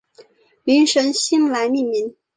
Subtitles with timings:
[0.63, 2.15] 灵神星来命名。